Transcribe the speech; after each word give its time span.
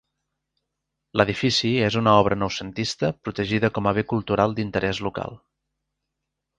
L'edifici 1.19 1.71
és 1.89 1.99
una 2.01 2.15
obra 2.23 2.39
noucentista 2.45 3.13
protegida 3.29 3.73
com 3.79 3.93
a 3.93 3.97
Bé 4.01 4.09
Cultural 4.15 4.61
d'Interès 4.61 5.07
Local. 5.11 5.43